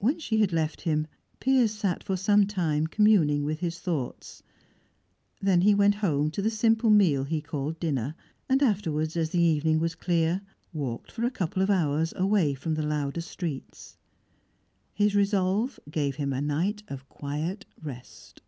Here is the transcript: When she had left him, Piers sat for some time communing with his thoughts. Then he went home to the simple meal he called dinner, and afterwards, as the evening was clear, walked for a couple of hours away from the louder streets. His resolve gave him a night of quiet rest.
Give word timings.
When 0.00 0.18
she 0.18 0.38
had 0.40 0.52
left 0.52 0.80
him, 0.80 1.06
Piers 1.38 1.72
sat 1.72 2.02
for 2.02 2.16
some 2.16 2.44
time 2.44 2.88
communing 2.88 3.44
with 3.44 3.60
his 3.60 3.78
thoughts. 3.78 4.42
Then 5.40 5.60
he 5.60 5.76
went 5.76 5.94
home 5.94 6.32
to 6.32 6.42
the 6.42 6.50
simple 6.50 6.90
meal 6.90 7.22
he 7.22 7.40
called 7.40 7.78
dinner, 7.78 8.16
and 8.48 8.64
afterwards, 8.64 9.16
as 9.16 9.30
the 9.30 9.38
evening 9.40 9.78
was 9.78 9.94
clear, 9.94 10.40
walked 10.72 11.12
for 11.12 11.22
a 11.24 11.30
couple 11.30 11.62
of 11.62 11.70
hours 11.70 12.12
away 12.16 12.54
from 12.54 12.74
the 12.74 12.82
louder 12.82 13.20
streets. 13.20 13.96
His 14.92 15.14
resolve 15.14 15.78
gave 15.88 16.16
him 16.16 16.32
a 16.32 16.40
night 16.42 16.82
of 16.88 17.08
quiet 17.08 17.64
rest. 17.80 18.42